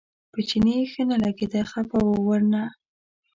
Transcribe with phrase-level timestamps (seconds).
[0.31, 2.63] په چیني ښه نه لګېده خپه و ورنه.